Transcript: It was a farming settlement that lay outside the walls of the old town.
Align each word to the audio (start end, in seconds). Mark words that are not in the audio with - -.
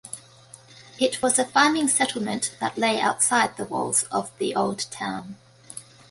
It 0.99 1.21
was 1.21 1.37
a 1.37 1.45
farming 1.45 1.87
settlement 1.87 2.55
that 2.59 2.75
lay 2.75 2.99
outside 2.99 3.55
the 3.55 3.65
walls 3.65 4.01
of 4.11 4.35
the 4.39 4.55
old 4.55 4.87
town. 4.89 5.35